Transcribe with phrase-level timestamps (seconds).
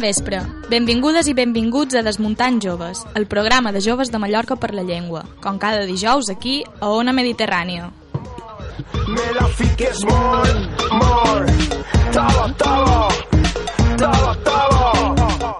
[0.00, 0.38] Bon vespre.
[0.72, 5.26] Benvingudes i benvinguts a Desmuntant Joves, el programa de joves de Mallorca per la llengua,
[5.44, 7.90] com cada dijous aquí a Ona Mediterrània.
[9.12, 11.76] Me la fiques molt, molt.
[12.16, 13.10] Tava, tava.
[14.00, 15.52] Tava, tava.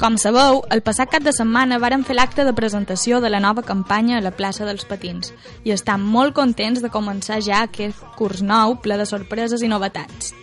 [0.00, 3.62] Com sabeu, el passat cap de setmana varen fer l'acte de presentació de la nova
[3.62, 5.30] campanya a la plaça dels Patins
[5.62, 10.34] i estan molt contents de començar ja aquest curs nou ple de sorpreses i novetats.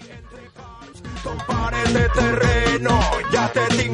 [1.26, 3.00] Pares de terreno,
[3.32, 3.86] ja te tinc.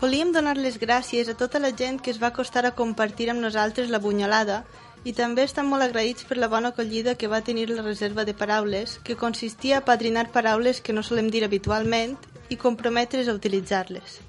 [0.00, 3.42] Volíem donar les gràcies a tota la gent que es va acostar a compartir amb
[3.44, 4.62] nosaltres la bunyolada
[5.04, 8.34] i també estem molt agraïts per la bona acollida que va tenir la reserva de
[8.34, 12.16] paraules, que consistia a padrinar paraules que no solem dir habitualment
[12.48, 14.20] i comprometre's a utilitzar-les.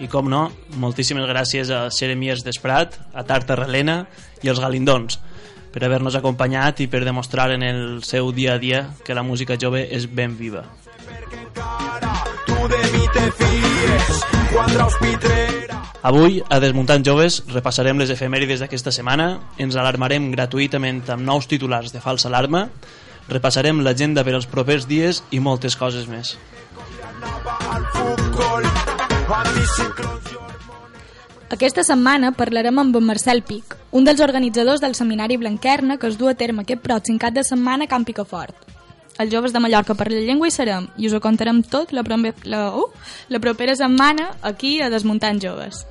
[0.00, 4.02] I com no, moltíssimes gràcies a Xeremies Desprat, a Tarta Relena
[4.44, 5.20] i als Galindons
[5.76, 9.58] per haver-nos acompanyat i per demostrar en el seu dia a dia que la música
[9.60, 10.62] jove és ben viva.
[16.00, 19.28] Avui, a Desmuntant Joves, repassarem les efemèrides d'aquesta setmana,
[19.60, 22.70] ens alarmarem gratuïtament amb nous titulars de falsa alarma,
[23.28, 26.38] repassarem l'agenda per als propers dies i moltes coses més.
[27.92, 28.75] Futbol.
[31.56, 36.18] Aquesta setmana parlarem amb en Marcel Pic, un dels organitzadors del Seminari Blanquerna que es
[36.18, 38.66] du a terme aquest pròxim cap de setmana a Camp Picafort.
[39.18, 42.04] Els joves de Mallorca per la llengua hi serem i us ho contarem tot la,
[42.44, 42.88] la, uh,
[43.32, 45.86] la propera setmana aquí a Desmuntant Joves.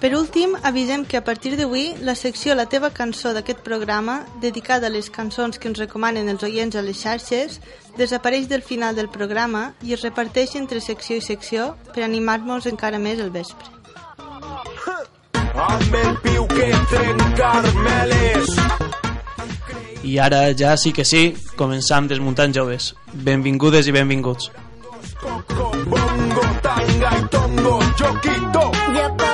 [0.00, 4.86] Per últim, avisem que a partir d'avui la secció La teva cançó d'aquest programa, dedicada
[4.86, 7.58] a les cançons que ens recomanen els oients a les xarxes,
[7.96, 13.02] desapareix del final del programa i es reparteix entre secció i secció per animar-nos encara
[13.02, 13.66] més el vespre.
[15.58, 18.54] Amb el piu que trencar meles.
[20.06, 22.92] I ara ja sí que sí, començam Desmuntant Joves.
[23.12, 24.52] Benvingudes i benvinguts.
[25.18, 29.27] Coco, bongo, tanga i tongo, yo quito.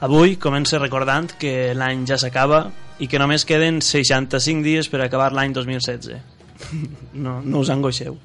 [0.00, 2.68] Avui comença recordant que l'any ja s'acaba
[3.02, 6.18] i que només queden 65 dies per acabar l'any 2016.
[7.14, 8.16] No, no us angoixeu.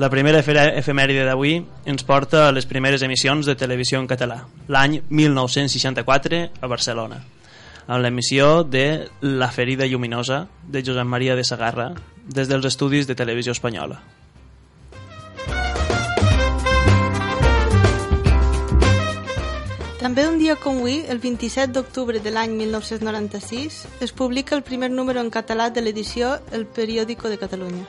[0.00, 4.38] La primera efe- efemèride d'avui ens porta a les primeres emissions de televisió en català,
[4.72, 7.18] l'any 1964 a Barcelona,
[7.86, 11.90] amb l'emissió de La ferida lluminosa de Josep Maria de Sagarra
[12.24, 14.00] des dels estudis de televisió espanyola.
[20.12, 24.90] També un dia com avui, el 27 d'octubre de l'any 1996, es publica el primer
[24.98, 27.86] número en català de l'edició El Periódico de Catalunya.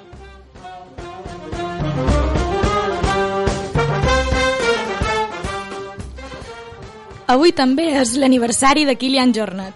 [7.33, 9.73] Avui també és l'aniversari de Kilian Jornet.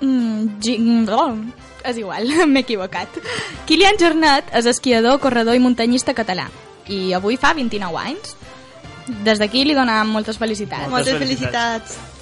[0.00, 0.78] Mm, gi-
[1.12, 1.34] oh,
[1.86, 3.20] és igual, m'he equivocat.
[3.68, 6.48] Kilian Jornet és esquiador, corredor i muntanyista català
[6.88, 8.36] i avui fa 29 anys.
[9.06, 10.90] Des d'aquí li donem moltes felicitats.
[10.90, 11.94] Moltes Moltes felicitats.
[11.94, 12.14] felicitats.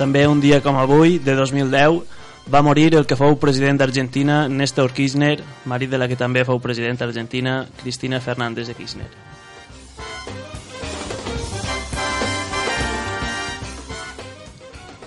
[0.00, 2.00] També un dia com avui, de 2010,
[2.50, 6.60] va morir el que fou president d'Argentina, Néstor Kirchner, marit de la que també fou
[6.60, 9.10] president d'Argentina, Cristina Fernández de Kirchner.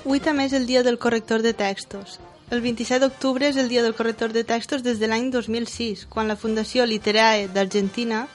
[0.04, 2.20] Avui també és el dia del corrector de textos.
[2.54, 6.28] El 27 d'octubre és el dia del corrector de textos des de l'any 2006, quan
[6.30, 8.28] la Fundació Literae d'Argentina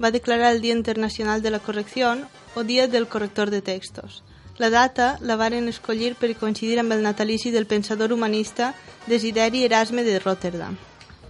[0.00, 2.14] va declarar el Dia Internacional de la Correcció
[2.56, 4.22] o Dia del Corrector de Textos.
[4.56, 8.72] La data la varen escollir per coincidir amb el natalici del pensador humanista
[9.06, 10.78] Desideri Erasme de Rotterdam,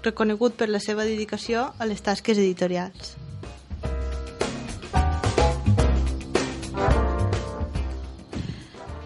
[0.06, 3.16] reconegut per la seva dedicació a les tasques editorials.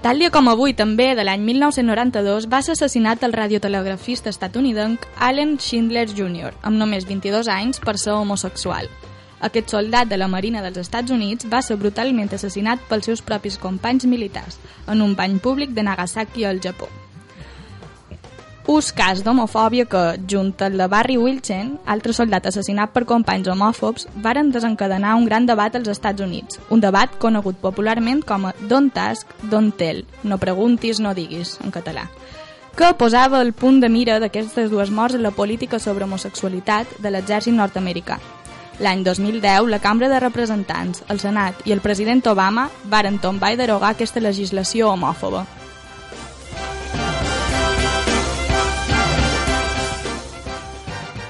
[0.02, 5.52] Tal dia com avui, també, de l'any 1992, va ser assassinat el radiotelegrafista estatunidenc Allen
[5.62, 8.90] Schindler Jr., amb només 22 anys per ser homosexual.
[9.46, 13.60] Aquest soldat de la Marina dels Estats Units va ser brutalment assassinat pels seus propis
[13.62, 14.58] companys militars
[14.90, 16.90] en un bany públic de Nagasaki al Japó.
[18.66, 20.00] Us cas d'homofòbia que,
[20.30, 25.48] junt al de Barry Wilson, altre soldat assassinat per companys homòfobs, varen desencadenar un gran
[25.50, 30.38] debat als Estats Units, un debat conegut popularment com a Don't Ask, Don't Tell, no
[30.38, 32.06] preguntis, no diguis, en català.
[32.76, 37.10] que posava el punt de mira d'aquestes dues morts en la política sobre homosexualitat de
[37.10, 38.16] l'exèrcit nord-americà.
[38.80, 43.60] L'any 2010, la Cambra de Representants, el Senat i el president Obama varen tombar i
[43.60, 45.44] derogar aquesta legislació homòfoba.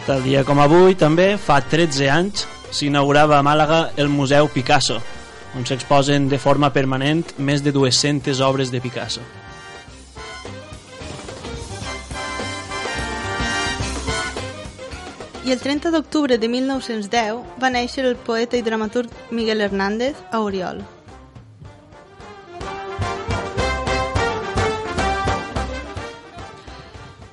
[0.02, 4.96] Tal dia com avui, també, fa 13 anys, s'inaugurava a Màlaga el Museu Picasso,
[5.54, 9.22] on s'exposen de forma permanent més de 200 obres de Picasso.
[15.46, 20.43] I el 30 d'octubre de 1910 va néixer el poeta i dramaturg Miguel Hernández a
[20.43, 20.82] Oriol.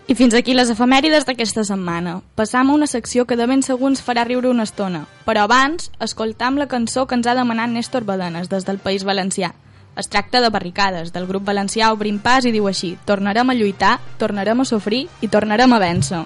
[0.09, 2.15] I fins aquí les efemèrides d'aquesta setmana.
[2.33, 5.03] Passam a una secció que de ben segur ens farà riure una estona.
[5.27, 9.51] Però abans, escoltam la cançó que ens ha demanat Néstor Badenes des del País Valencià.
[9.93, 13.99] Es tracta de Barricades, del grup valencià Obrim Pas i diu així Tornarem a lluitar,
[14.17, 16.25] tornarem a sofrir i tornarem a vèncer.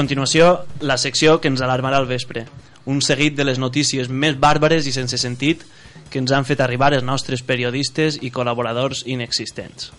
[0.00, 2.46] Continuació, la secció que ens alarmarà al vespre.
[2.88, 5.66] Un seguit de les notícies més bàrbares i sense sentit
[6.10, 9.90] que ens han fet arribar els nostres periodistes i col·laboradors inexistents.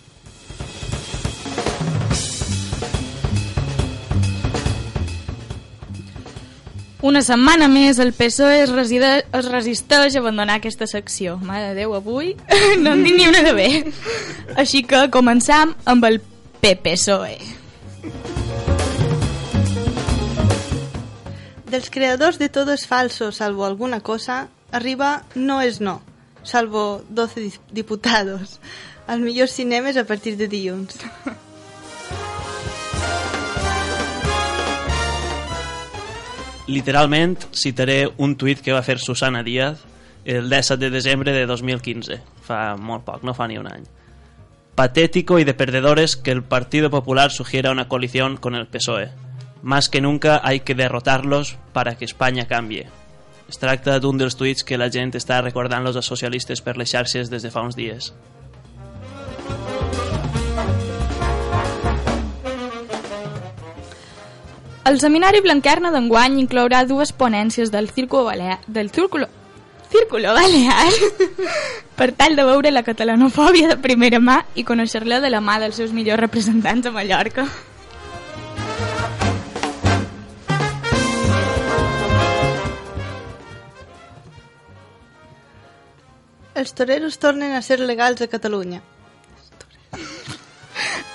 [7.02, 11.38] Una setmana més el PSOE es, reside, es resisteix a abandonar aquesta secció.
[11.38, 12.34] Mare de Déu, avui
[12.82, 13.72] no en dic ni una de bé.
[14.58, 16.22] Així que començam amb el
[16.62, 17.61] PPSOE.
[21.72, 26.02] Dels creadors de Todo es falso, salvo alguna cosa, arriba No es no,
[26.42, 28.60] salvo 12 dis- diputados,
[29.06, 30.98] als millors cinemes a partir de dilluns.
[36.68, 39.82] Literalment citaré un tuit que va fer Susana Díaz
[40.24, 43.82] el 17 de desembre de 2015, fa molt poc, no fa ni un any.
[44.76, 49.10] Patético y de perdedores que el Partido Popular sugiera una coalición con el PSOE.
[49.62, 52.88] Más que nunca hay que derrotarlos para que España cambie.
[53.48, 57.30] Es tracta d'un dels tuits que la gent està recordant los socialistes per les xarxes
[57.30, 58.10] des de fa uns dies.
[64.82, 69.28] El seminari Blanquerna d'enguany inclourà dues ponències del Círculo Balear, del Círculo,
[69.92, 70.90] Círculo Balear
[72.00, 75.78] per tal de veure la catalanofòbia de primera mà i conèixer-la de la mà dels
[75.78, 77.46] seus millors representants a Mallorca.
[86.54, 88.82] Els toreros tornen a ser legals a Catalunya.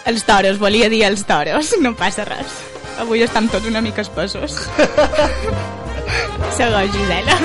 [0.07, 2.55] Els toros, volia dir els toros, no passa res.
[2.97, 4.55] Avui estan tots una mica espessos.
[6.57, 7.37] Segueix, Gisela.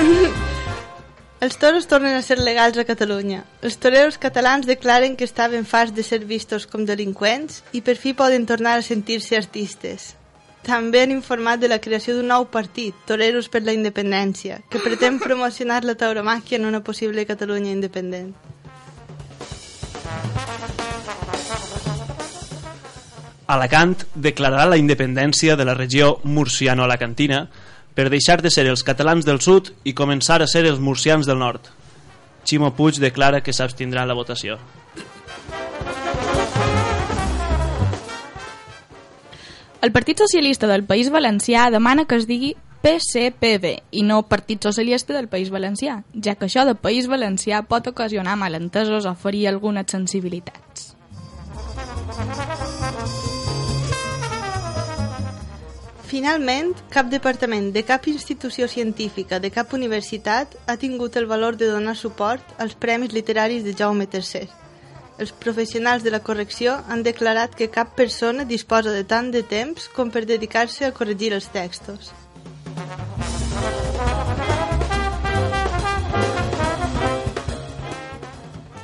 [1.43, 3.43] Els toros tornen a ser legals a Catalunya.
[3.61, 8.15] Els toreros catalans declaren que estaven farts de ser vistos com delinqüents i per fi
[8.17, 10.13] poden tornar a sentir-se artistes.
[10.63, 15.19] També han informat de la creació d'un nou partit, Toreros per la Independència, que pretén
[15.19, 18.31] promocionar la tauromàquia en una possible Catalunya independent.
[23.53, 27.41] Alacant declararà la independència de la regió murciano-alacantina
[27.93, 31.43] per deixar de ser els catalans del sud i començar a ser els murcians del
[31.43, 31.67] nord.
[32.47, 34.57] Ximo Puig declara que s'abstindrà la votació.
[39.83, 42.53] El Partit Socialista del País Valencià demana que es digui
[42.85, 47.89] PCPB i no Partit Socialista del País Valencià, ja que això de País Valencià pot
[47.91, 50.93] ocasionar malentesos o ferir algunes sensibilitats.
[56.07, 61.67] Finalment, cap departament de cap institució científica de cap universitat ha tingut el valor de
[61.67, 64.62] donar suport als Premis Literaris de Jaume III.
[65.23, 69.85] Els professionals de la correcció han declarat que cap persona disposa de tant de temps
[69.95, 72.09] com per dedicar-se a corregir els textos.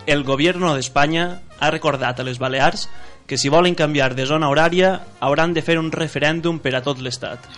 [0.07, 1.25] El gobierno d'Espanya
[1.59, 2.87] ha recordat a les Balears
[3.27, 7.03] que si volen canviar de zona horària hauran de fer un referèndum per a tot
[7.03, 7.51] l'estat.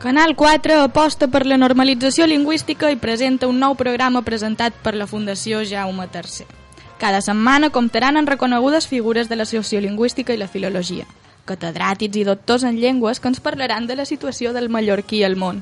[0.00, 5.04] Canal 4 aposta per la normalització lingüística i presenta un nou programa presentat per la
[5.06, 6.46] Fundació Jaume III.
[6.96, 11.04] Cada setmana comptaran en reconegudes figures de la sociolingüística i la filologia,
[11.44, 15.60] catedràtics i doctors en llengües que ens parlaran de la situació del mallorquí al món.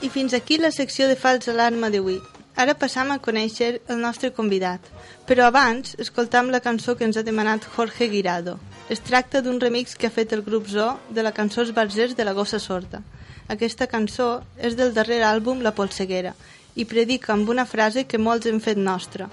[0.00, 2.20] I fins aquí la secció de Fals Alarma d'avui.
[2.54, 4.78] Ara passam a conèixer el nostre convidat.
[5.26, 8.60] Però abans, escoltam la cançó que ens ha demanat Jorge Guirado.
[8.86, 12.12] Es tracta d'un remix que ha fet el grup Zoo de la cançó Els Barzers
[12.18, 13.00] de la Gossa Sorda.
[13.48, 16.34] Aquesta cançó és del darrer àlbum La Polseguera
[16.76, 19.30] i predica amb una frase que molts hem fet nostra.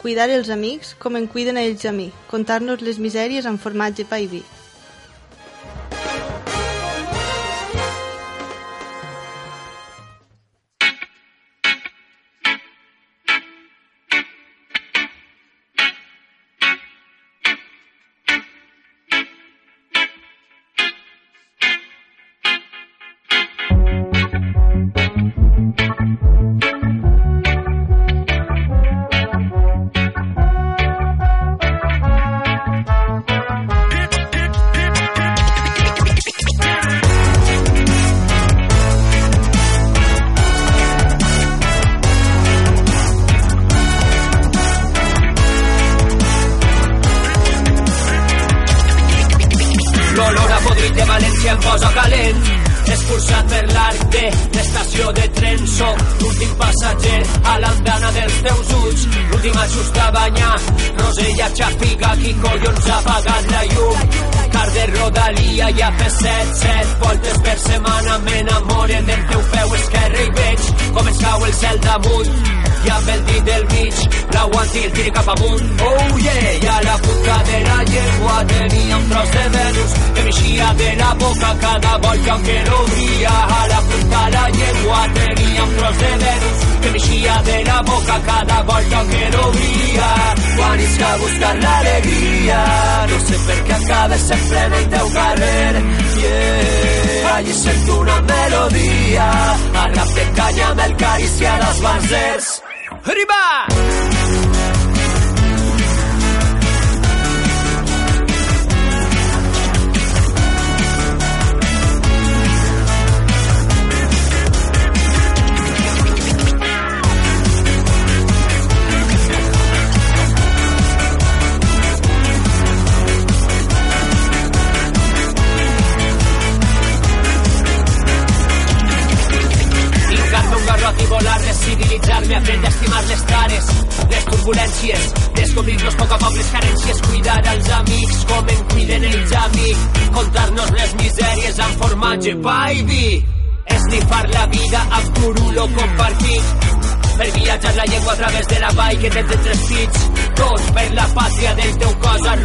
[0.00, 4.08] Cuidar els amics com en cuiden a ells a mi, contar-nos les misèries amb formatge,
[4.08, 4.40] pa i vi.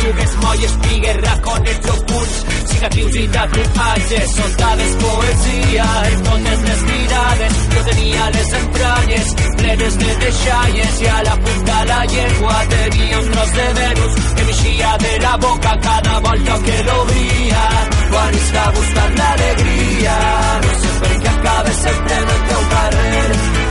[0.10, 7.54] Arrugues, molles, pigues, raconets ocults, cicatrius i tatuatges, soldades, poesia en totes les mirades.
[7.74, 13.32] Jo tenia les entranyes plenes de deixalles i a la punta la llengua tenia un
[13.32, 17.64] tros de Venus que m'eixia de la boca cada volta que l'obria.
[18.10, 20.20] Quan està buscant l'alegria,
[20.66, 23.28] no sé per què acaba sempre en el teu carrer.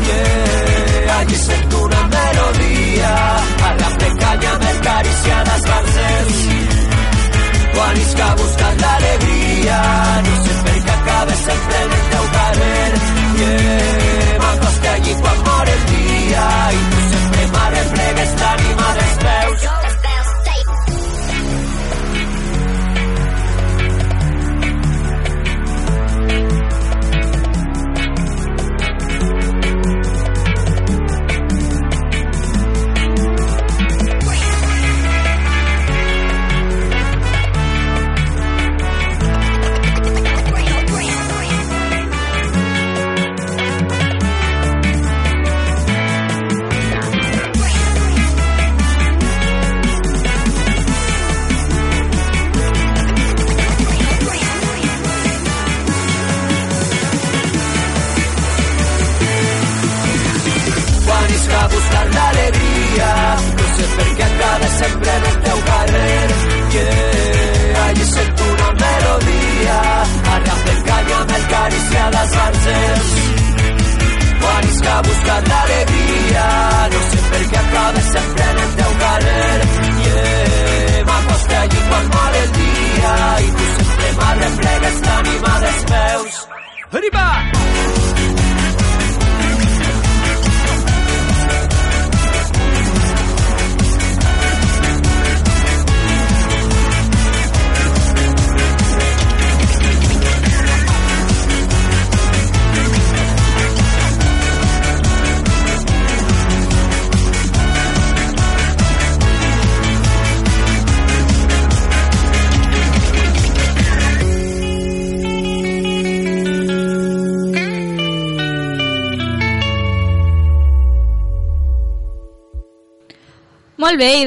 [0.09, 0.67] Yeah,
[1.10, 3.12] allí sento una melodia,
[3.68, 6.38] a la precanya amb cariciades barzers.
[7.74, 9.80] Quan isca buscant l'alegria,
[10.26, 12.92] no sé per què acaba sempre en el teu carrer.
[13.38, 16.46] Yeah, m'acosta allí quan mor el dia
[16.78, 19.77] i tu sempre m'arreplegues l'ànima dels peus.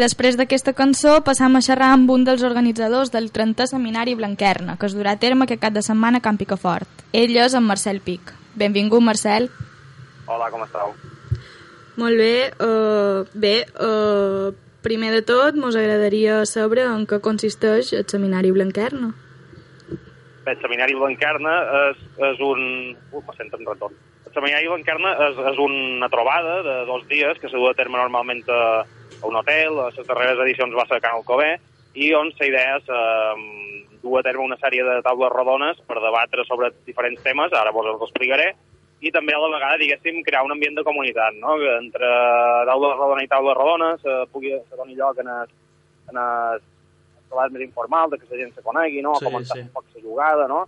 [0.02, 4.90] Després d'aquesta cançó passam a xerrar amb un dels organitzadors del 30è Seminari Blanquerna, que
[4.90, 7.06] es durà a terme aquest cap de setmana a Camp Picafort.
[7.14, 8.34] Ell és en Marcel Pic.
[8.58, 9.50] Benvingut, Marcel.
[10.26, 10.96] Hola, com esteu?
[12.02, 18.08] Molt bé, uh, bé, uh, primer de tot mos agradaria saber en què consisteix el
[18.10, 19.12] Seminari Blanquerna.
[20.46, 21.58] Bé, el Seminari Blanquerna
[21.90, 22.00] és,
[22.32, 22.64] és un...
[23.12, 24.00] Uf, me sento en retorn.
[24.26, 28.00] El Seminari Blanquerna és, és una trobada de dos dies que se du a terme
[28.00, 28.64] normalment a,
[29.22, 31.54] a un hotel, a les darreres edicions va ser a Can Alcobé,
[31.94, 36.00] i on la idea és eh, dur a terme una sèrie de taules rodones per
[36.00, 38.52] debatre sobre diferents temes, ara vos els explicaré,
[39.02, 41.58] i també a la vegada, diguéssim, crear un ambient de comunitat, no?
[41.58, 42.12] que entre
[42.70, 45.56] taules rodones i taules rodones eh, pugui se doni lloc en el,
[46.12, 46.62] en el
[47.32, 49.16] debat més informal, de que la gent se conegui, no?
[49.18, 49.66] Sí, començar sí.
[49.66, 50.66] un poc la jugada, no?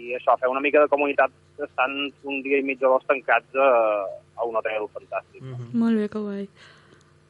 [0.00, 3.56] i això, fer una mica de comunitat estan un dia i mig o dos tancats
[3.58, 3.70] a,
[4.36, 5.42] a un hotel fantàstic.
[5.42, 5.72] Mhm.
[5.82, 6.46] Molt bé, que guai.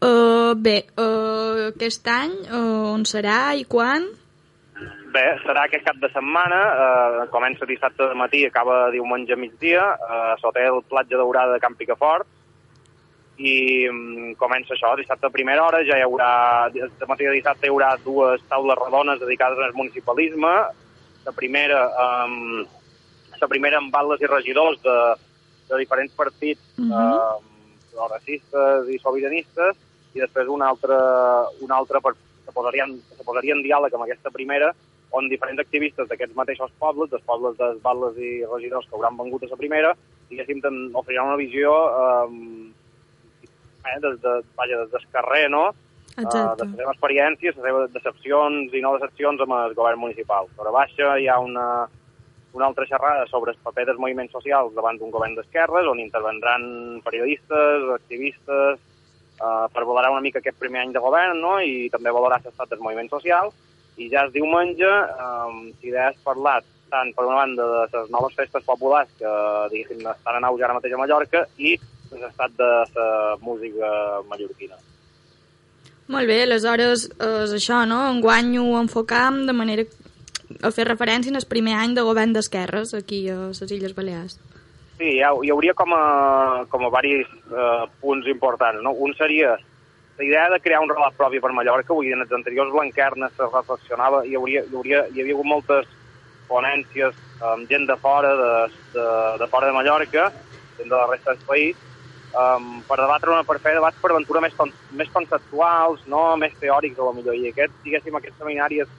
[0.01, 4.07] Uh, bé, uh, aquest any uh, on serà i quan?
[5.13, 9.83] Bé, serà aquest cap de setmana, eh, comença dissabte de matí, acaba diumenge a migdia,
[9.83, 12.29] a l'hotel Platja Daurada de Camp Picafort,
[13.43, 16.31] i mm, comença això, dissabte a primera hora, ja hi haurà,
[16.71, 20.55] de matí de dissabte hi haurà dues taules rodones dedicades al municipalisme,
[21.27, 22.63] la primera, um,
[23.43, 24.99] la primera amb batlles i regidors de,
[25.73, 26.93] de diferents partits Mhm.
[26.95, 29.77] eh, progressistes i sobiranistes,
[30.15, 30.99] i després una altra,
[31.61, 34.73] una altra per, que, posaria, en- que posaria en diàleg amb aquesta primera,
[35.13, 39.43] on diferents activistes d'aquests mateixos pobles, dels pobles dels batlles i regidors que hauran vengut
[39.43, 39.95] a la primera,
[40.31, 40.61] diguéssim,
[40.95, 42.71] oferiran una visió eh,
[43.87, 45.71] eh, des, de, vaja, des del carrer, no?
[46.17, 46.39] Exacte.
[46.39, 50.47] Uh, de les seves experiències, les seves decepcions i no decepcions amb el govern municipal.
[50.57, 51.67] Sobre baixa hi ha una,
[52.53, 57.01] una altra xerrada sobre el paper dels moviments socials davant d'un govern d'esquerres, on intervendran
[57.07, 58.79] periodistes, activistes,
[59.41, 61.59] uh, per valorar una mica aquest primer any de govern no?
[61.61, 63.57] i també valorar l'estat dels moviments socials.
[64.01, 68.35] I ja es diumenge, um, si has parlat tant per una banda de les noves
[68.35, 69.33] festes populars que
[69.73, 71.77] diguéssim, estan en auge ara mateix a Mallorca i
[72.11, 73.09] l'estat de la
[73.41, 73.91] música
[74.29, 74.79] mallorquina.
[76.11, 78.01] Molt bé, aleshores és això, no?
[78.11, 79.87] Enguany ho enfocam de manera
[80.67, 84.41] a fer referència en el primer any de govern d'esquerres aquí a les Illes Balears.
[85.01, 88.83] Sí, hi, ha, hi hauria com a, com a diversos eh, punts importants.
[88.85, 88.91] No?
[88.93, 89.55] Un seria
[90.19, 93.33] la idea de crear un relat propi per Mallorca, vull dir, en els anteriors Blanquernes
[93.33, 95.89] se reflexionava, hi, hauria, hi, hauria, hi havia hagut moltes
[96.51, 97.17] ponències
[97.49, 98.51] amb gent de fora, de,
[98.93, 99.07] de,
[99.41, 100.27] de fora de Mallorca,
[100.77, 101.81] gent de la resta del país,
[102.37, 104.61] um, per debatre una, per fer debats per aventura més,
[105.01, 107.41] més conceptuals, no més teòrics, a lo millor.
[107.41, 108.93] I aquest, diguéssim, aquest seminari és,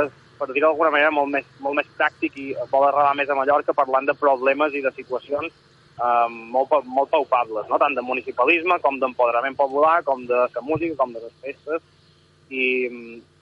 [0.00, 3.36] és per dir-ho d'alguna manera, molt més, molt més pràctic i vol arrelar més a
[3.38, 5.54] Mallorca parlant de problemes i de situacions
[6.02, 7.78] um, molt, molt paupables, no?
[7.78, 11.84] tant de municipalisme com d'empoderament popular, com de la música, com de les festes,
[12.52, 12.64] i,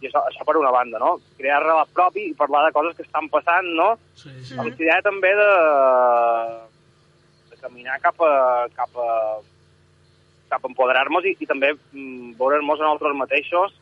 [0.01, 1.17] i això, això per una banda, no?
[1.39, 3.95] Crear relat propi i parlar de coses que estan passant, no?
[4.15, 4.59] Sí, sí.
[4.59, 5.51] amb la idea també de,
[7.51, 8.35] de caminar cap a,
[8.77, 9.11] cap a,
[10.53, 13.80] cap a empoderar-nos i, i també mm, veure'ns a nosaltres mateixos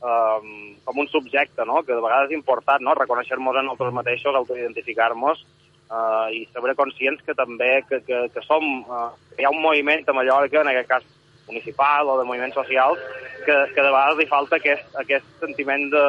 [0.00, 1.82] um, com un subjecte, no?
[1.84, 2.96] que de vegades és important, no?
[2.98, 5.44] reconèixer-nos a nosaltres mateixos, autoidentificar-nos
[5.90, 9.62] uh, i saber conscients que també que, que, que som, uh, que hi ha un
[9.62, 11.08] moviment a Mallorca, en aquest cas
[11.50, 13.00] municipal o de moviments socials,
[13.44, 16.04] que, que de vegades li falta aquest, aquest sentiment de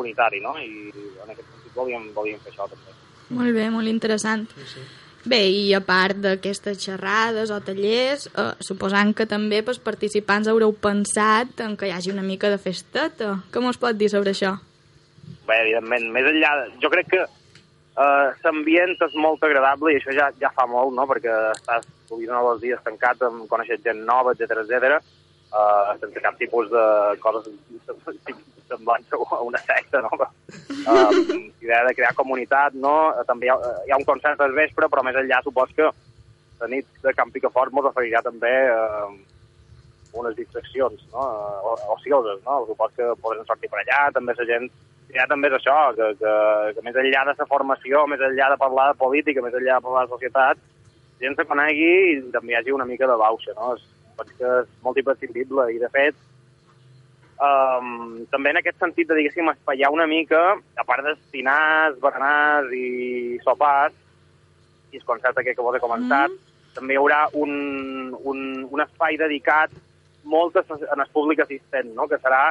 [0.00, 0.56] unitari, no?
[0.58, 0.90] I
[1.22, 2.96] en aquest sentit volíem, volíem fer això també.
[3.30, 4.48] Molt bé, molt interessant.
[5.20, 10.72] Bé, i a part d'aquestes xerrades o tallers, eh, suposant que també els participants haureu
[10.72, 13.34] pensat en que hi hagi una mica de festeta.
[13.52, 14.54] Què mos pot dir sobre això?
[15.46, 16.54] Bé, evidentment, més enllà...
[16.80, 21.04] Jo crec que uh, l'ambient és molt agradable i això ja, ja fa molt, no?,
[21.10, 25.02] perquè estàs sovint els dies tancat amb conèixer gent nova, etc etc.
[25.50, 26.86] Uh, sense cap tipus de
[27.20, 27.50] coses
[28.70, 30.10] semblants a una secta, no?
[30.20, 31.10] Uh,
[31.60, 32.94] idea de crear comunitat, no?
[33.28, 35.90] També hi ha, hi ha un concert al vespre, però més enllà supos que
[36.60, 39.10] la nit de Camp Picafort mos oferirà també uh,
[40.20, 41.24] unes distraccions no?
[41.24, 42.62] uh, ocioses, no?
[42.68, 44.70] Supos que podrem sortir per allà, també la gent
[45.10, 46.34] ja també és això, que, que,
[46.76, 49.86] que més enllà de la formació, més enllà de parlar de política, més enllà de
[49.86, 50.60] parlar de societat,
[51.20, 53.74] gent se conegui i també hi hagi una mica de bauxa, no?
[53.76, 53.86] És,
[54.36, 56.16] que és molt imprescindible i, de fet,
[57.40, 60.42] um, també en aquest sentit de, diguéssim, espaiar una mica,
[60.76, 63.96] a part d'estinars, berenars i sopars,
[64.92, 66.74] i el concert aquest que vos he comentat, mm.
[66.76, 67.52] també hi haurà un,
[68.22, 69.72] un, un espai dedicat
[70.24, 72.08] molt a, en el públic assistent, no?
[72.10, 72.50] que serà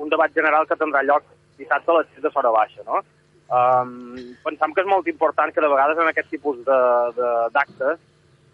[0.00, 1.26] un debat general que tindrà lloc
[1.60, 2.84] dissabte a les 6 de Sora Baixa.
[2.86, 3.02] No?
[3.50, 7.98] Um, pensam que és molt important que de vegades en aquest tipus de- de- d'actes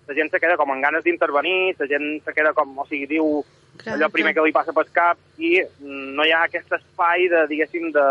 [0.06, 3.08] la gent se queda com amb ganes d'intervenir, la gent se queda com, o sigui,
[3.10, 3.44] diu
[3.76, 7.44] Clar, allò primer que li passa pel cap i no hi ha aquest espai de,
[7.50, 8.06] diguéssim, de,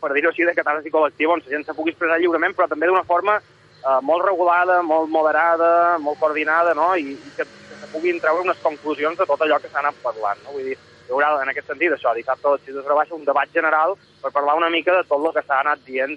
[0.00, 2.88] per dir-ho així, de catàrsi col·lectiva on la gent se pugui expressar lliurement, però també
[2.88, 6.94] d'una forma eh, molt regulada, molt moderada, molt coordinada, no?
[6.96, 10.00] I, i que, que se puguin treure unes conclusions de tot allò que s'ha anat
[10.02, 10.56] parlant, no?
[10.56, 13.28] Vull dir, hi haurà en aquest sentit això, dissabte a les 6 de Baixa, un
[13.28, 16.16] debat general per parlar una mica de tot el que s'ha anat dient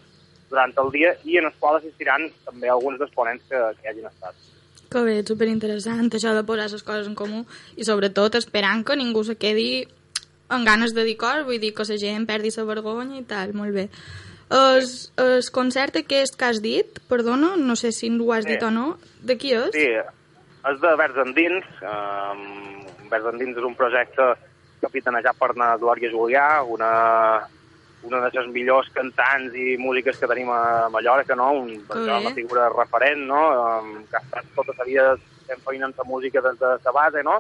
[0.49, 4.09] durant el dia i en el qual assistiran també alguns dels ponents que, que hagin
[4.09, 4.37] estat.
[4.93, 7.43] Que bé, superinteressant, això de posar les coses en comú
[7.75, 9.87] i sobretot esperant que ningú se quedi
[10.53, 13.55] amb ganes de dir coses, vull dir que la gent perdi la vergonya i tal,
[13.57, 13.87] molt bé.
[14.53, 14.85] El,
[15.17, 18.51] el concert aquest que has dit, perdona, no sé si ho has Sí.
[18.51, 19.71] dit o no, de qui és?
[19.73, 21.65] Sí, és de Verds Endins.
[21.81, 24.35] Um, Verds Endins és un projecte
[24.83, 27.47] capitanejat per na Glòria Julià, una,
[28.03, 31.51] una de les millors cantants i músiques que tenim a Mallorca, no?
[31.63, 32.33] Un, Que una bé.
[32.35, 33.41] figura referent, no?
[33.79, 35.05] Um, que ha estat tota la vida
[35.47, 37.37] fent feina amb la música des de la base, no?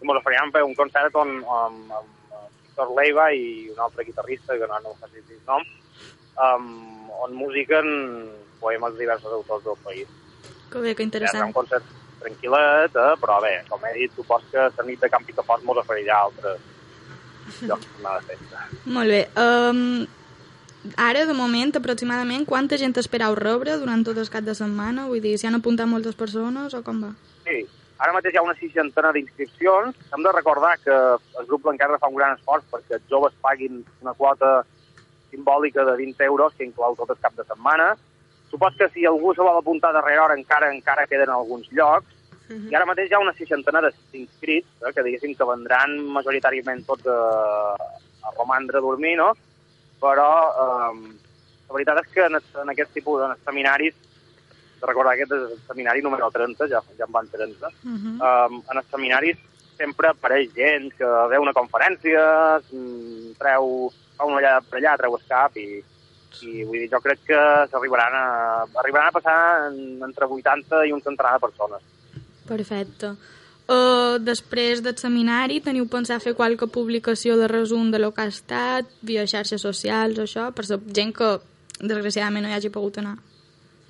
[0.00, 4.56] I ens oferíem fer un concert on, amb, amb Víctor Leiva i un altre guitarrista,
[4.58, 5.62] que no, no sé si és nom,
[6.36, 7.86] um, on musiquen
[8.60, 10.08] poemes de diversos autors del país.
[10.72, 11.46] Que bé, que Ja interessant.
[11.46, 11.84] un concert
[12.20, 13.12] tranquil·let, eh?
[13.20, 16.60] però bé, com he dit, supos que la nit de Camp Picafort mos oferirà altres
[17.62, 18.66] llocs per anar de festa.
[18.84, 19.22] Molt bé.
[19.40, 20.06] Um,
[20.96, 25.08] ara, de moment, aproximadament, quanta gent esperau rebre durant tot el cap de setmana?
[25.10, 27.12] Vull dir, s'hi han apuntat moltes persones o com va?
[27.46, 27.62] Sí,
[27.98, 29.98] ara mateix hi ha una seixantena d'inscripcions.
[30.14, 33.84] Hem de recordar que el grup Blanquerra fa un gran esforç perquè els joves paguin
[34.02, 34.58] una quota
[35.30, 37.94] simbòlica de 20 euros que inclou tot el cap de setmana.
[38.50, 42.06] Supos que si algú se vol apuntar darrere hora encara encara queden alguns llocs.
[42.70, 47.06] I ara mateix hi ha una seixantena d'inscrits, eh, que diguéssim que vendran majoritàriament tots
[47.06, 47.74] a,
[48.22, 49.32] a romandre a dormir, no?
[50.00, 50.30] Però
[50.64, 50.92] eh,
[51.68, 53.94] la veritat és que en, en aquest tipus de seminaris,
[54.80, 58.16] de recordar aquest és el seminari número 30, ja, ja en van 30, Uh -huh.
[58.28, 59.38] um, en els seminaris
[59.76, 65.16] sempre apareix gent que veu una conferència, mm, treu, fa una ullada per allà, treu
[65.16, 65.82] el cap i,
[66.42, 70.92] i vull dir, jo crec que s'arribaran a, arribaran a passar en, entre 80 i
[70.92, 71.82] un centenar de persones.
[72.46, 73.16] Perfecte.
[73.66, 78.30] Uh, després del seminari teniu pensat fer qualque publicació de resum de lo que ha
[78.30, 81.32] estat, via xarxes socials o això, per la gent que
[81.80, 83.16] desgraciadament no hi hagi pogut anar.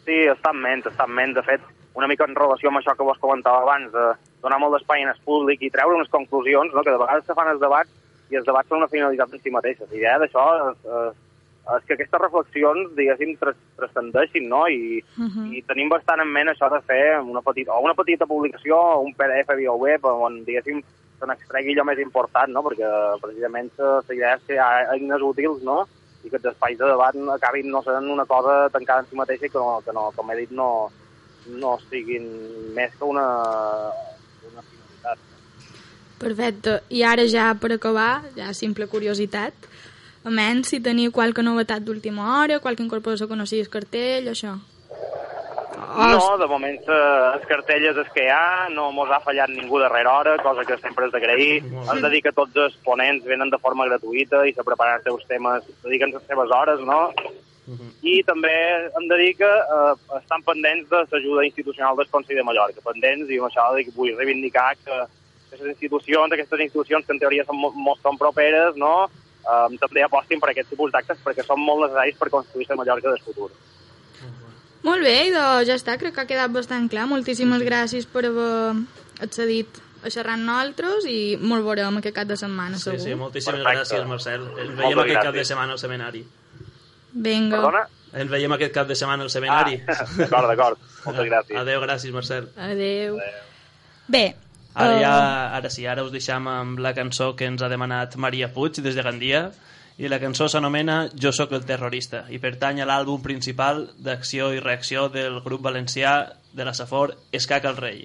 [0.06, 1.34] Sí, està en ment, està en ment.
[1.36, 1.60] De fet,
[1.98, 4.06] una mica en relació amb això que vos comentava abans, de
[4.44, 6.84] donar molt d'espai en el públic i treure unes conclusions, no?
[6.84, 7.92] que de vegades se fan els debats
[8.30, 9.88] i els debats són una finalitat en si mateixa.
[9.90, 11.22] L'idea d'això és, és,
[11.74, 14.68] és que aquestes reflexions, diguéssim, transcendeixin, no?
[14.68, 15.52] I, Mhm.
[15.52, 19.00] i tenim bastant en ment això de fer una petita, o una petita publicació, o
[19.02, 20.82] un PDF via web, on, diguéssim,
[21.18, 22.62] se n'extregui allò més important, no?
[22.62, 25.86] Perquè precisament la la idea és que hi ha eines útils, no?
[26.26, 29.46] i que els espais de debat acabin no sent una cosa tancada en si mateixa
[29.46, 30.90] i que, no, que no, com he dit, no,
[31.46, 32.26] no siguin
[32.74, 33.26] més que una,
[34.50, 35.22] una finalitat.
[36.18, 36.80] Perfecte.
[36.90, 39.68] I ara ja per acabar, ja simple curiositat,
[40.26, 44.26] a menys si teniu qualque novetat d'última hora, qualque incorporació que no sigui el cartell,
[44.32, 44.56] això.
[45.76, 49.78] No, de moment eh, els cartelles és que hi ha, no mos ha fallat ningú
[49.80, 51.62] darrere hora, cosa que sempre és d'agrair.
[51.92, 55.04] Hem de dir que tots els ponents venen de forma gratuïta i se preparen els
[55.08, 57.00] seus temes, dediquen les seves hores, no?
[58.06, 58.52] I també
[58.94, 63.28] hem de dir que eh, estan pendents de l'ajuda institucional del Consell de Mallorca, pendents,
[63.30, 67.58] i amb això dic, vull reivindicar que aquestes institucions, aquestes institucions que en teoria són,
[67.58, 69.08] mo- molt són properes, no?
[69.46, 73.12] Eh, també apostin per aquest tipus d'actes perquè són molt necessaris per construir la Mallorca
[73.12, 73.50] del futur.
[74.86, 77.06] Molt bé, doncs ja està, crec que ha quedat bastant clar.
[77.10, 78.76] Moltíssimes gràcies per haver
[79.24, 83.00] accedit a xerrar amb nosaltres i molt veurem aquest cap de setmana, Sí, segur.
[83.00, 83.80] sí, moltíssimes Perfecte.
[83.96, 84.42] gràcies, Marcel.
[84.46, 85.48] Ens Moltes veiem aquest cap de gràcies.
[85.50, 86.24] setmana al seminari.
[87.12, 87.56] Vinga.
[87.56, 87.86] Perdona?
[88.12, 89.80] Ens veiem aquest cap de setmana al seminari.
[89.88, 90.78] Ah, d'acord, d'acord.
[91.06, 91.58] Moltes gràcies.
[91.58, 92.48] Adéu, gràcies, Marcel.
[92.56, 93.18] Adéu.
[94.06, 94.36] Bé,
[94.76, 95.12] Ara, eh, ja,
[95.56, 98.98] ara sí, ara us deixam amb la cançó que ens ha demanat Maria Puig des
[98.98, 99.46] de Gandia
[99.96, 104.60] i la cançó s'anomena Jo sóc el terrorista i pertany a l'àlbum principal d'acció i
[104.60, 106.12] reacció del grup valencià
[106.52, 108.04] de la Safor Escaca el rei.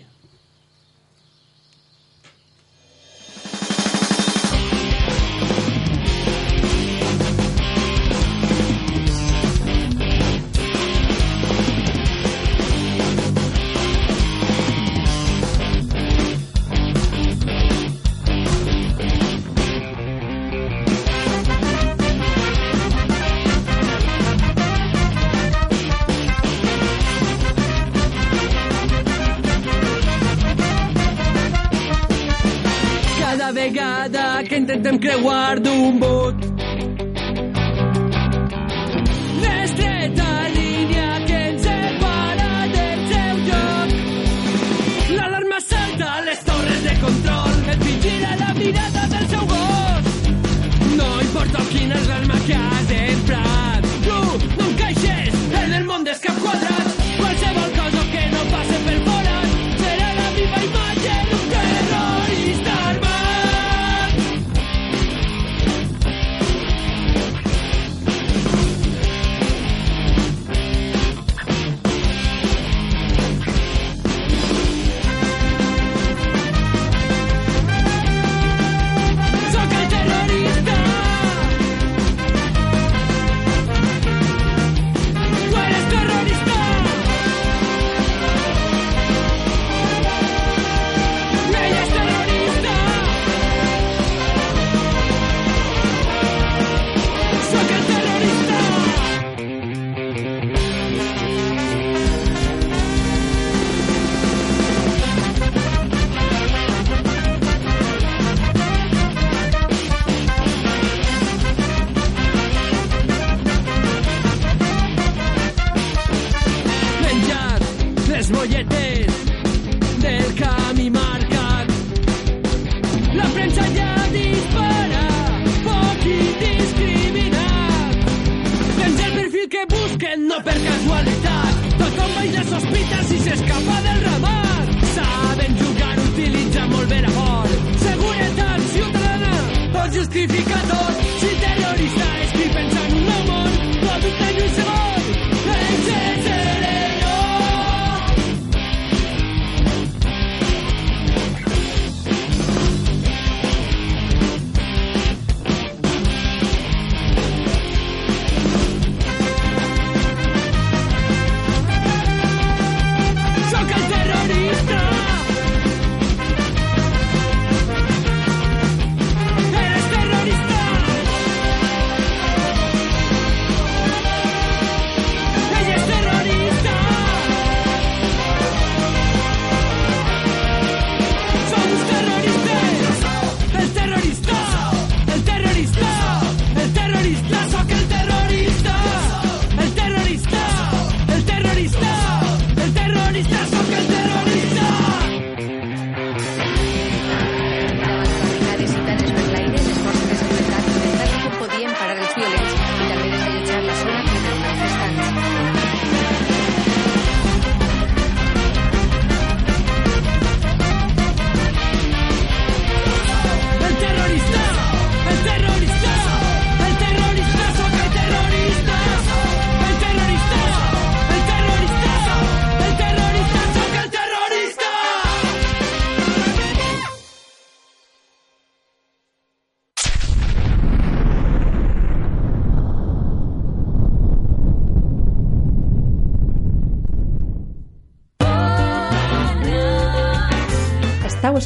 [34.47, 36.50] Que intentem creuar d'un bot.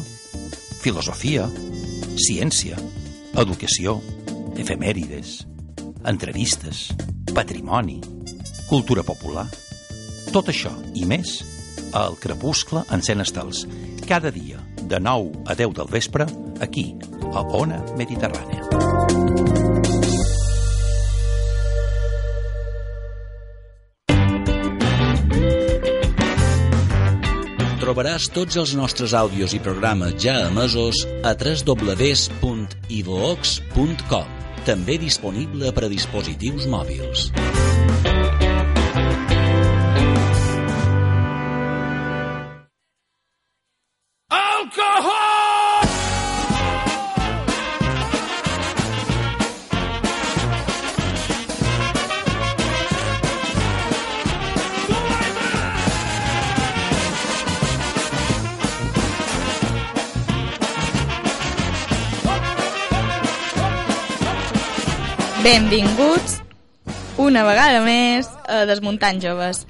[0.81, 1.47] filosofia,
[2.15, 2.79] ciència,
[3.37, 3.99] educació,
[4.59, 5.41] efemèrides,
[6.07, 6.89] entrevistes,
[7.35, 7.99] patrimoni,
[8.69, 9.49] cultura popular...
[10.31, 11.41] Tot això i més
[11.97, 13.65] al Crepuscle encén estels,
[14.07, 16.29] cada dia de 9 a 10 del vespre,
[16.63, 16.93] aquí,
[17.33, 18.90] a Ona Mediterrània.
[28.11, 32.35] Trobaràs tots els nostres àudios i programes ja emesos a www.ivox.com
[34.67, 37.31] també disponible per a dispositius mòbils.
[65.41, 66.39] Benvinguts
[67.17, 69.63] una vegada més a Desmuntant Joves.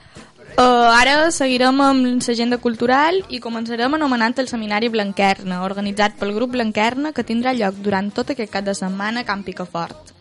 [0.59, 6.51] Uh, ara seguirem amb l'agenda cultural i començarem anomenant el Seminari Blanquerna, organitzat pel grup
[6.57, 10.11] Blanquerna, que tindrà lloc durant tot aquest cap de setmana a Camp Picafort.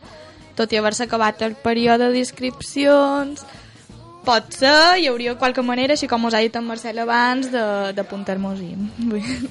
[0.55, 3.43] Tot i haver-se acabat el període d'inscripcions,
[4.24, 8.77] pot ser, hi hauria qualque manera, així com us ha dit en Marcel abans, d'apuntar-nos-hi.
[9.11, 9.51] Dir-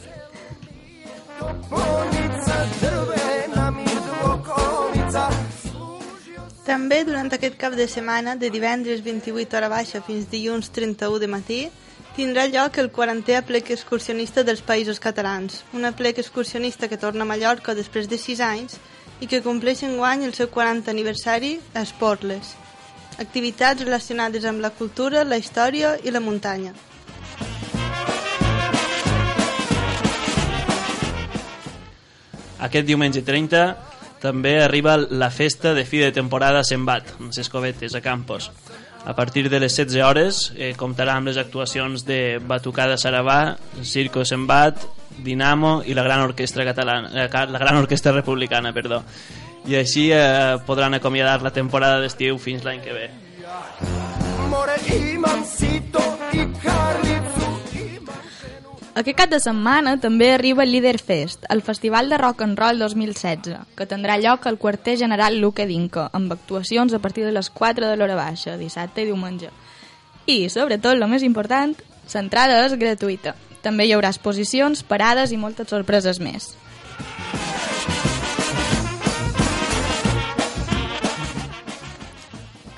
[6.69, 11.29] També durant aquest cap de setmana, de divendres 28 hora baixa fins dilluns 31 de
[11.33, 11.57] matí,
[12.13, 17.29] tindrà lloc el 40è aplec excursionista dels Països Catalans, un aplec excursionista que torna a
[17.31, 18.77] Mallorca després de 6 anys
[19.19, 22.53] i que compleix enguany el seu 40 aniversari a Esportles.
[23.17, 26.77] Activitats relacionades amb la cultura, la història i la muntanya.
[32.61, 37.95] Aquest diumenge 30 també arriba la festa de fi de temporada Sembat, amb les escobetes
[37.95, 38.51] a Campos.
[39.05, 44.25] A partir de les 16 hores eh, comptarà amb les actuacions de Batucada Saravà, Circo
[44.25, 44.83] Sembat,
[45.23, 49.01] Dinamo i la Gran Orquestra Catalana, eh, la Gran Orquestra Republicana, perdó.
[49.67, 53.09] I així eh, podran acomiadar la temporada d'estiu fins l'any que ve.
[54.49, 56.03] More i Mancito
[56.33, 57.38] i Carlitzu
[58.97, 62.79] Aquest cap de setmana també arriba el Líder Fest, el Festival de Rock and Roll
[62.81, 67.51] 2016, que tindrà lloc al quarter general Luque d'Inca, amb actuacions a partir de les
[67.53, 69.51] 4 de l'hora baixa, dissabte i diumenge.
[70.25, 71.77] I, sobretot, el més important,
[72.15, 73.35] l'entrada és gratuïta.
[73.61, 76.55] També hi haurà exposicions, parades i moltes sorpreses més.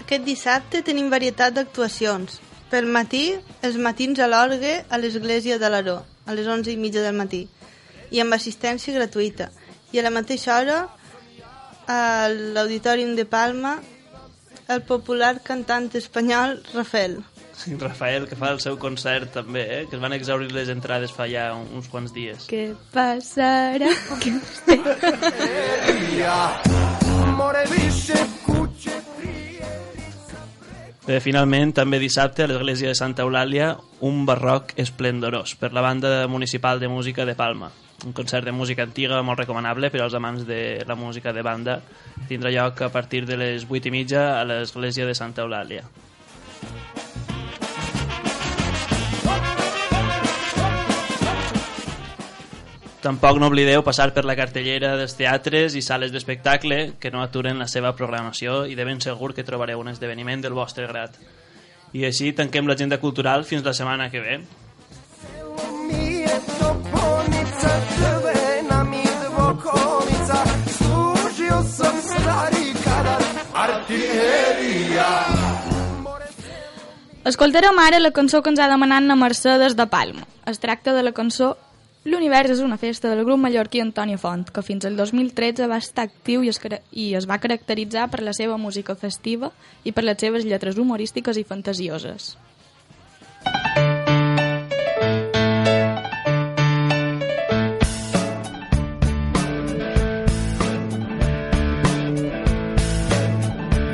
[0.03, 2.41] Aquest dissabte tenim varietat d'actuacions.
[2.71, 3.25] Pel matí,
[3.67, 7.41] els matins a l'orgue a l'església de l'Aró, a les 11 i mitja del matí,
[8.15, 9.49] i amb assistència gratuïta.
[9.91, 10.77] I a la mateixa hora,
[11.91, 13.75] a l'Auditorium de Palma,
[14.71, 17.19] el popular cantant espanyol Rafael.
[17.61, 19.81] Sí, Rafael, que fa el seu concert també, eh?
[19.89, 22.47] que es van exaurir les entrades fa ja uns quants dies.
[22.49, 23.91] Què passarà?
[24.23, 24.31] Que
[31.11, 33.65] Bé, finalment, també dissabte a l'església de Santa Eulàlia,
[34.07, 37.67] un barroc esplendorós per la banda municipal de música de Palma.
[38.05, 41.81] Un concert de música antiga molt recomanable per als amants de la música de banda.
[42.29, 45.83] Tindrà lloc a partir de les 8 i mitja a l'església de Santa Eulàlia.
[53.01, 57.57] Tampoc no oblideu passar per la cartellera dels teatres i sales d'espectacle que no aturen
[57.57, 61.15] la seva programació i de ben segur que trobareu un esdeveniment del vostre grat.
[61.97, 64.37] I així tanquem l'agenda cultural fins la setmana que ve.
[77.25, 80.29] Escoltarem ara la cançó que ens ha demanat na Mercedes de Palma.
[80.45, 81.55] Es tracta de la cançó
[82.03, 86.07] L'univers és una festa del grup mallorquí Antonio Font, que fins al 2013 va estar
[86.07, 86.57] actiu i es,
[86.97, 89.51] i es va caracteritzar per la seva música festiva
[89.85, 92.33] i per les seves lletres humorístiques i fantasioses.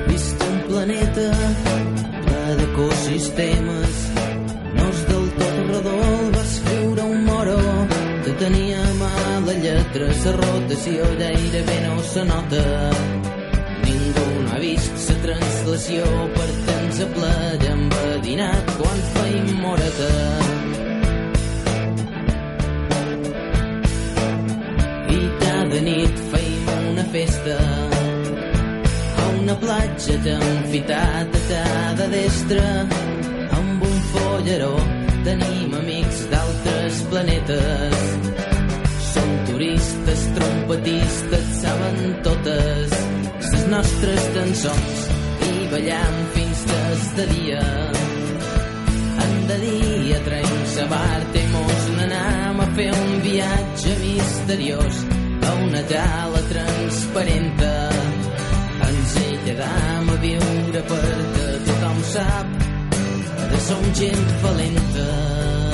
[0.08, 1.32] Vist un planeta
[2.24, 4.07] ple d'ecosistemes
[8.40, 12.64] tenia mala lletra la rotació gairebé no se nota.
[13.86, 16.04] Ningú no ha vist la translació
[16.36, 20.12] per temps a playa enverinat quan feim moreta.
[25.18, 27.58] I cada nit feim una festa
[29.24, 32.70] a una platja d'amfitatada destra.
[33.58, 34.76] Amb un folleró
[35.26, 36.28] tenim amics
[36.88, 37.96] d'altres planetes.
[39.14, 42.92] Som turistes, trompetistes saben totes
[43.52, 45.08] les nostres cançons
[45.48, 47.66] i ballam fins des de dia.
[49.26, 55.04] En de dia traiem sa barca i mos n'anam a fer un viatge misteriós
[55.44, 57.74] a una tala transparenta.
[58.88, 62.48] Ens hi quedam a viure perquè tothom sap
[63.50, 65.67] que som gent valenta.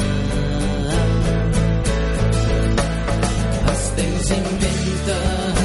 [4.23, 5.15] El temps inventa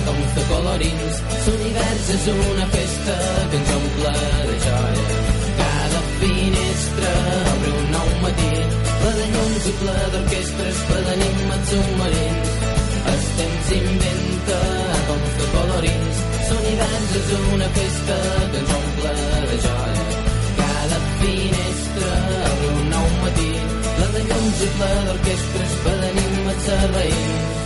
[0.05, 3.15] tons de colorins, l'univers és una festa
[3.51, 4.15] que ens omple
[4.49, 5.19] de joia.
[5.61, 7.13] Cada finestra
[7.53, 8.49] obre un nou matí,
[9.03, 12.57] ple de llums i ple d'orquestres, ple d'enigmes submarins.
[13.13, 14.59] El temps inventa
[15.13, 19.15] tons de colorins, l'univers és una festa que ens omple
[19.53, 20.09] de joia.
[20.65, 22.11] Cada finestra
[22.51, 23.49] obre un nou matí,
[23.87, 27.58] ple de llums i ple d'orquestres, ple d'enigmes serveïns.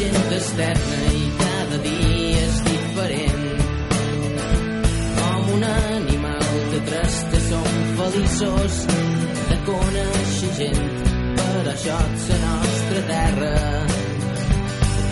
[0.00, 3.42] Gent externa i cada dia és diferent.
[5.18, 8.78] Com un animal que trasta som feliços
[9.50, 10.88] de conèixer gent,
[11.42, 13.52] però això és la nostra terra.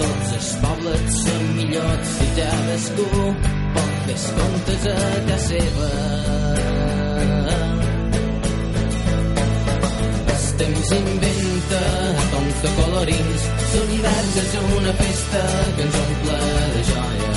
[0.01, 3.09] Tots els pobles són millors i cadascú
[3.77, 6.78] pot fer comptes a casa seva.
[10.59, 11.81] Temps inventa
[12.33, 13.45] tons de colorins,
[13.75, 15.43] l'univers és una festa
[15.77, 16.39] que ens omple
[16.75, 17.33] de joia.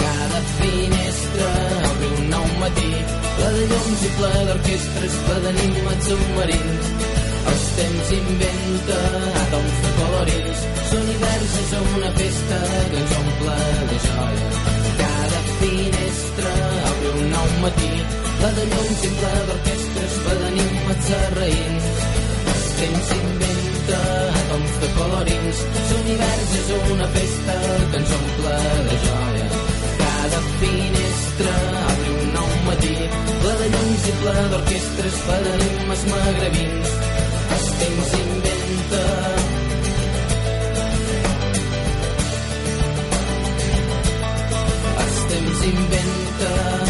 [0.00, 1.50] Cada finestra
[1.90, 2.90] obre un nou matí,
[3.38, 6.92] ple de llums i ple d'orquestres, ple d'enigmes submarins.
[7.46, 9.00] El temps inventa
[9.54, 13.58] tons de colorins, l'univers és una festa que ens omple
[13.92, 14.50] de joia.
[15.02, 16.56] Cada finestra
[17.66, 17.92] matí.
[18.42, 21.90] La de llum simple d'orquestres va d'enigmes serraïns.
[22.04, 22.15] El
[22.78, 24.00] temps s'inventa
[24.50, 25.58] tons de colorins.
[25.90, 27.56] L'univers és una festa
[27.90, 28.56] que ens omple
[28.88, 29.48] de joia.
[30.02, 31.54] Cada finestra
[31.92, 32.96] obre un nou matí.
[33.44, 36.96] La de llum simple d'orquestres va d'enigmes magrebins.
[37.56, 39.04] El temps s'inventa
[45.04, 46.85] el temps inventa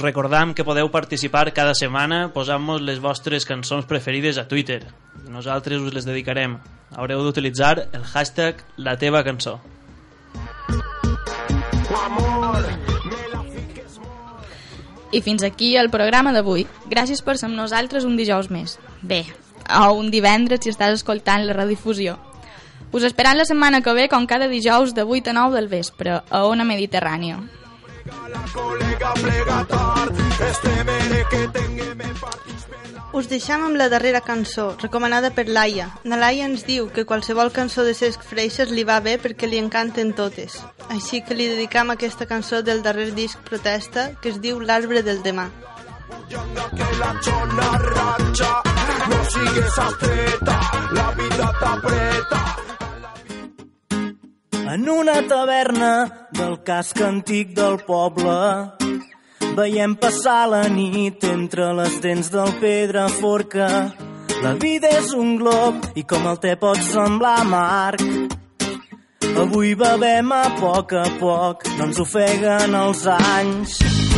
[0.00, 4.78] Us recordam que podeu participar cada setmana posant-nos les vostres cançons preferides a Twitter.
[5.28, 6.54] Nosaltres us les dedicarem.
[6.96, 9.58] Haureu d'utilitzar el hashtag la teva cançó.
[15.12, 16.64] I fins aquí el programa d'avui.
[16.88, 18.78] Gràcies per ser amb nosaltres un dijous més.
[19.04, 19.26] Bé,
[19.68, 22.16] o un divendres si estàs escoltant la redifusió.
[22.96, 26.22] Us esperam la setmana que ve com cada dijous de 8 a 9 del vespre
[26.24, 27.42] a Ona Mediterrània.
[33.12, 35.88] Us deixam amb la darrera cançó, recomanada per Laia.
[36.04, 39.58] Na Laia ens diu que qualsevol cançó de Cesc Freixas li va bé perquè li
[39.58, 40.60] encanten totes.
[40.88, 45.22] Així que li dedicam aquesta cançó del darrer disc Protesta, que es diu L'arbre del
[45.26, 45.50] demà.
[49.10, 50.60] no sigues astreta,
[50.92, 52.69] la vida t'apreta.
[54.68, 58.36] En una taverna del casc antic del poble
[59.56, 63.70] veiem passar la nit entre les dents del pedra forca.
[64.42, 68.04] La vida és un glob i com el te pot semblar amarg.
[69.40, 74.09] Avui bevem a poc a poc, no ens ofeguen els anys.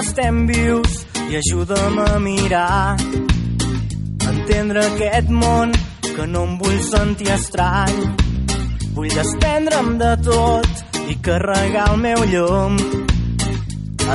[0.00, 0.92] Estem vius
[1.28, 2.96] i ajuda'm a mirar
[4.30, 5.72] entendre aquest món
[6.02, 7.98] que no em vull sentir estrany.
[8.96, 12.78] Vull desprendre'm de tot i carregar el meu llum.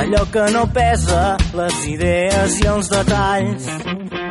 [0.00, 1.22] Allò que no pesa,
[1.60, 3.68] les idees i els detalls.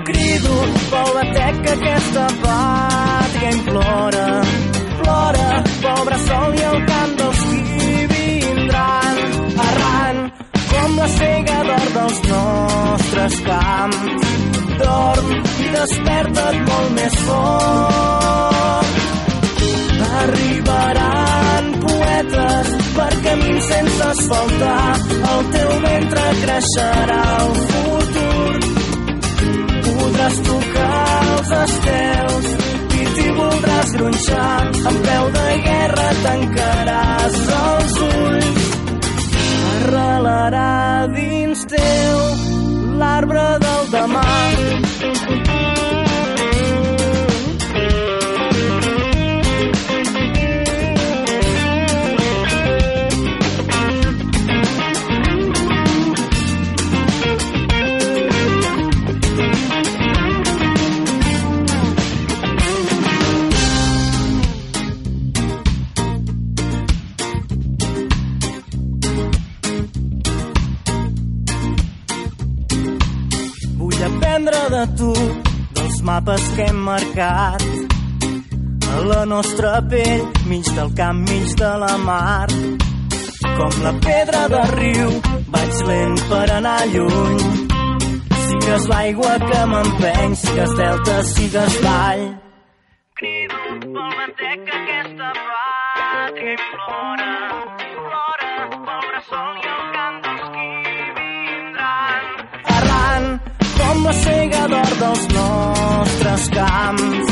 [0.09, 0.57] Crido
[0.91, 4.27] pel batec que aquesta pàtria implora.
[4.99, 7.64] Plora pel bressol i el cant dels qui
[10.85, 14.25] com la cega d'or dels nostres camps
[14.81, 15.29] dorm
[15.63, 18.91] i desperta't molt més fort.
[20.19, 24.91] Arribaran poetes per camins sense asfaltar,
[25.31, 28.53] el teu ventre creixerà el futur.
[29.89, 31.01] Podràs tocar
[31.33, 32.53] els estels
[33.01, 34.55] i t'hi voldràs gronxar,
[34.93, 38.74] amb peu de guerra tancaràs els ulls.
[39.85, 42.17] Arrelarà dins teu
[42.97, 45.44] l'arbre del demà.
[74.75, 75.13] De tu
[75.75, 77.63] dels mapes que hem marcat
[78.91, 82.49] a la nostra pell, mig del camp, mig de la mar.
[83.59, 85.09] Com la pedra del riu,
[85.55, 87.41] vaig lent per anar lluny.
[88.47, 92.25] Sigues l'aigua que m'empeny, sigues delta, sigues vall.
[93.19, 93.61] Crido
[93.95, 97.54] pel que aquesta pàtria implora, plora
[104.13, 107.31] cega d'or dels nostres camps.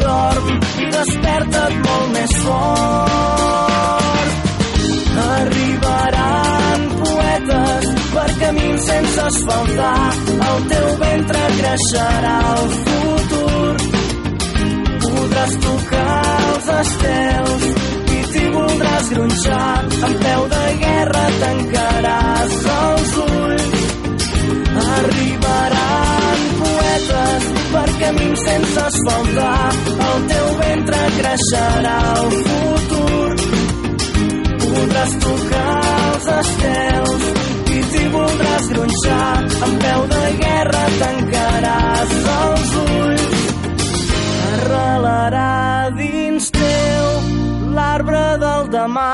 [0.00, 0.46] Dorm
[0.80, 4.30] i desperta't molt més fort.
[5.26, 10.06] Arribaran poetes per camins sense asfaltar.
[10.48, 13.72] El teu ventre creixerà el futur.
[15.06, 17.66] Podràs tocar els estels
[18.16, 19.78] i t'hi voldràs gronxar.
[20.10, 23.66] Amb peu de guerra tancaràs els ulls
[24.76, 25.35] Arribaran
[28.06, 29.70] camins sense asfaltar.
[30.08, 33.30] El teu ventre creixerà el futur.
[34.62, 35.74] Podràs tocar
[36.36, 37.26] estels
[37.76, 39.32] i t'hi voldràs gronxar.
[39.68, 43.44] Amb peu de guerra tancaràs els ulls.
[44.52, 45.54] Arrelarà
[45.98, 47.06] dins teu
[47.78, 49.10] l'arbre del demà.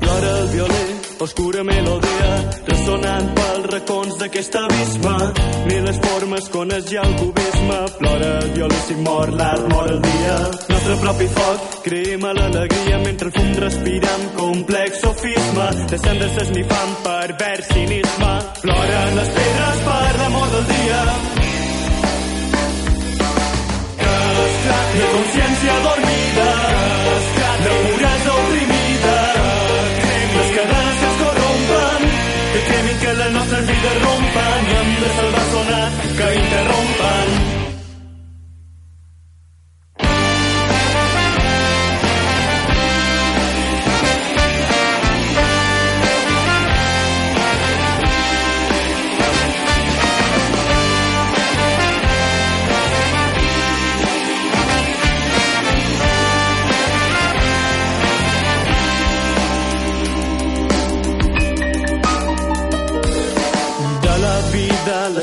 [0.00, 0.88] Plora el violer,
[1.20, 2.30] oscura melodia,
[2.66, 5.14] ressonant pels racons d'aquest abisme.
[5.68, 7.78] Mil les formes cones ja el cubisme.
[7.98, 10.36] Plora el violer si mor l'art, mor el dia.
[10.72, 15.70] Nostre propi foc, creem a l'alegria mentre el fum respiram complex sofisme.
[15.94, 18.34] Deixem de s'esnifant per vers cinisme.
[18.62, 21.02] Ploren les pedres per l'amor del dia.
[24.94, 26.73] La consciència dormida.
[35.14, 37.03] Rompen i hem de salvar sonat que interrompen.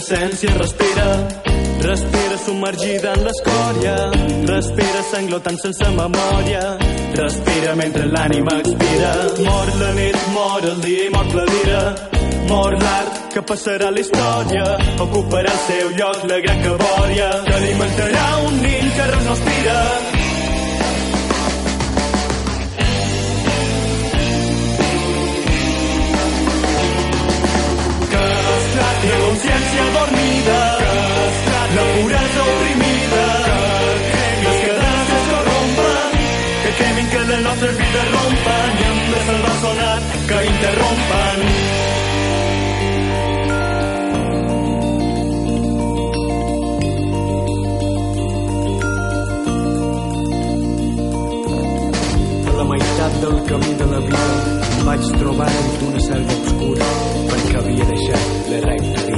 [0.02, 1.28] Vida l'essència respira,
[1.82, 3.96] respira submergida en l'escòria,
[4.48, 6.78] respira sanglotant sense memòria,
[7.16, 9.12] respira mentre l'ànima expira.
[9.46, 11.82] Mor la nit, mor el dia i mor la vida,
[12.50, 14.66] mor l'art que passarà la història,
[15.00, 20.11] ocuparà el seu lloc la gran cabòria, que alimentarà un nill que res
[29.72, 30.60] consciència dormida,
[31.76, 33.26] la puresa oprimida,
[34.44, 36.12] les cadenes que es corrompen,
[36.64, 41.40] que cremin que les nostres vides rompen i hem de salvar sonat que interrompen.
[53.22, 54.24] Del camí de la vida
[54.80, 56.90] em vaig trobar dins d'una selva obscura
[57.30, 59.11] perquè havia deixat la rectoria.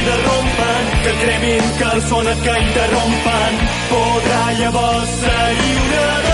[0.00, 3.52] Les nostres vides rompen, que cremin que el sonat que interrompen.
[3.90, 6.29] Podrà llavors ser lliure de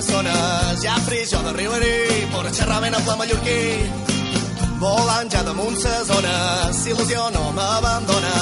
[0.00, 0.82] persones.
[0.82, 3.60] Ja fris jo d'arribar-hi, per xerrar ben a pla mallorquí.
[4.80, 8.36] Volant ja damunt ses zones, si il·lusió no m'abandona.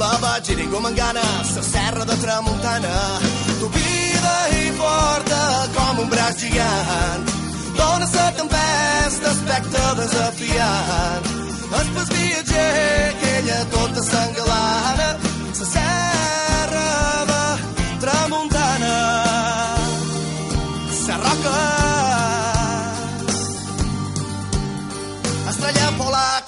[0.00, 2.94] La vaig ir com en ganes, la serra de tramuntana.
[3.60, 5.42] Tupida i forta
[5.76, 7.30] com un braç gigant.
[7.78, 11.30] Dóna la tempesta, aspecte desafiant.
[11.78, 15.08] El pas viatger, que ella tota s'engalana.
[15.60, 16.13] La serra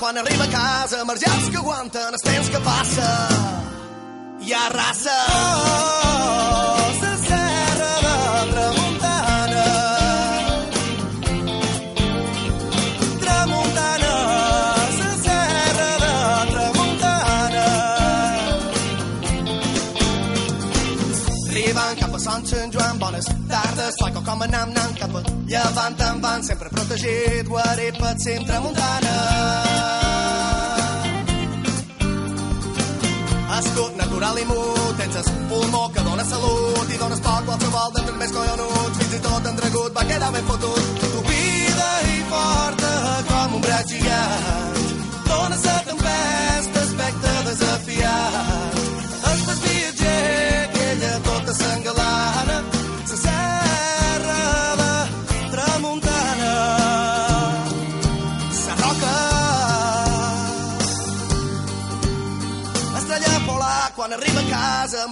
[0.07, 3.09] quan arriba a casa emergents que aguanten els temps que passa
[4.47, 5.17] hi ha raça.
[5.35, 6.16] oh,
[24.27, 25.21] com anam anant cap a
[25.51, 29.15] llevant en van sempre protegit guarit per sempre tramuntana
[33.59, 38.19] escut negre curar l'imut, tens el pulmó que dona salut i dones poc qualsevol dels
[38.23, 41.01] més collonuts, fins i tot entregut va quedar ben fotut.
[41.05, 42.93] Tupida i forta
[43.31, 44.85] com un braç gigant,
[45.31, 48.56] dona la tempesta aspecte desafiat.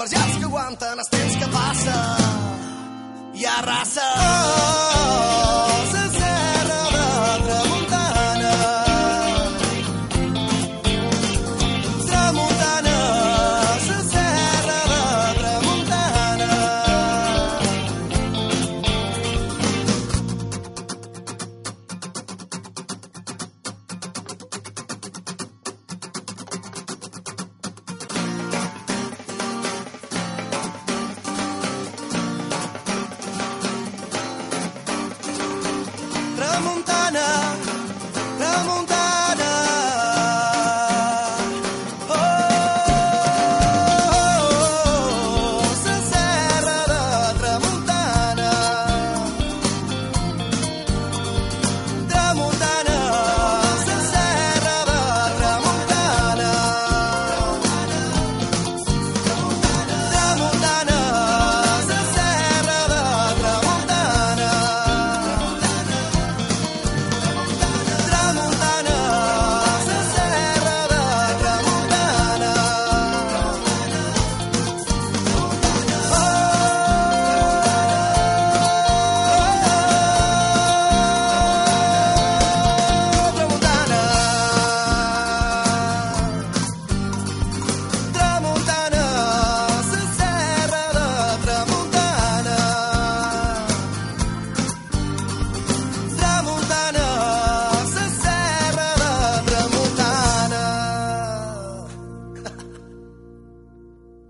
[0.01, 2.01] Marjals que aguanten els temps que passa.
[3.35, 4.11] Hi ha raça.
[4.25, 4.94] Oh,